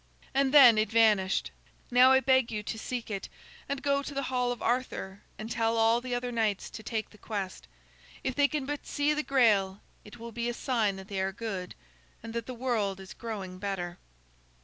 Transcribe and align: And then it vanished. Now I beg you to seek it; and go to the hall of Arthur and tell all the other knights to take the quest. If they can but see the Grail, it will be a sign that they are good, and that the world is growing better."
And 0.33 0.51
then 0.51 0.79
it 0.79 0.89
vanished. 0.89 1.51
Now 1.91 2.11
I 2.11 2.21
beg 2.21 2.51
you 2.51 2.63
to 2.63 2.79
seek 2.79 3.11
it; 3.11 3.29
and 3.69 3.83
go 3.83 4.01
to 4.01 4.15
the 4.15 4.23
hall 4.33 4.51
of 4.51 4.59
Arthur 4.59 5.21
and 5.37 5.47
tell 5.51 5.77
all 5.77 6.01
the 6.01 6.15
other 6.15 6.31
knights 6.31 6.71
to 6.71 6.81
take 6.81 7.11
the 7.11 7.19
quest. 7.19 7.67
If 8.23 8.33
they 8.33 8.47
can 8.47 8.65
but 8.65 8.87
see 8.87 9.13
the 9.13 9.21
Grail, 9.21 9.79
it 10.03 10.17
will 10.17 10.31
be 10.31 10.49
a 10.49 10.55
sign 10.55 10.95
that 10.95 11.07
they 11.07 11.21
are 11.21 11.31
good, 11.31 11.75
and 12.23 12.33
that 12.33 12.47
the 12.47 12.55
world 12.55 12.99
is 12.99 13.13
growing 13.13 13.59
better." 13.59 13.99